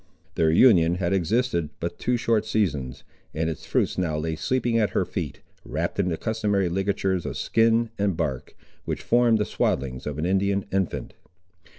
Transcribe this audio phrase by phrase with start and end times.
[0.33, 3.03] Their union had existed but two short seasons,
[3.35, 7.37] and its fruits now lay sleeping at her feet, wrapped in the customary ligatures of
[7.37, 11.13] skin and bark, which form the swaddlings of an Indian infant.